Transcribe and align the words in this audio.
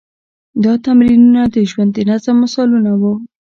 دا 0.63 0.73
تمرینونه 0.85 1.41
د 1.53 1.55
ژوند 1.69 1.91
د 1.93 1.97
نظم 2.09 2.35
مثالونه 2.43 2.91
وو. 3.01 3.13